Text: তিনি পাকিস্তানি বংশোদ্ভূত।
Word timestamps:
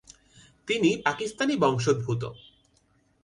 তিনি 0.67 0.89
পাকিস্তানি 1.05 1.55
বংশোদ্ভূত। 1.57 2.23